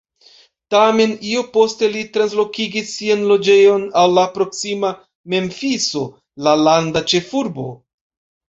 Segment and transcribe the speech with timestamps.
[0.75, 4.91] Tamen, io poste li translokigis sian loĝejon al la proksima
[5.35, 6.05] Memfiso,
[6.49, 7.69] la landa ĉefurbo.